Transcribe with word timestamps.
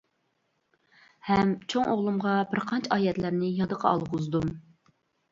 ھەم 1.25 1.51
چوڭ 1.73 1.91
ئوغلۇمغا 1.91 2.31
بىر 2.53 2.61
قانچە 2.71 2.91
ئايەتلەرنى 2.95 3.51
يادقا 3.59 3.91
ئالغۇزدۇم. 3.91 4.49